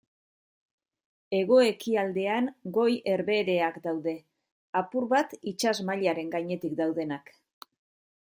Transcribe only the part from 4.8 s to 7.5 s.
apur bat itsas mailaren gainetik daudenak.